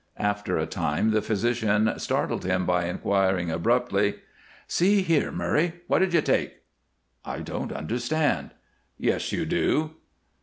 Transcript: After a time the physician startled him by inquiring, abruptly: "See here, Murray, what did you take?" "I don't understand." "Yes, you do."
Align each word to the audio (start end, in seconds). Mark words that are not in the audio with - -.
After 0.17 0.57
a 0.57 0.65
time 0.65 1.11
the 1.11 1.21
physician 1.21 1.93
startled 1.99 2.43
him 2.43 2.65
by 2.65 2.85
inquiring, 2.87 3.51
abruptly: 3.51 4.15
"See 4.65 5.03
here, 5.03 5.31
Murray, 5.31 5.73
what 5.85 5.99
did 5.99 6.11
you 6.11 6.21
take?" 6.21 6.63
"I 7.23 7.41
don't 7.41 7.71
understand." 7.71 8.49
"Yes, 8.97 9.31
you 9.31 9.45
do." 9.45 9.91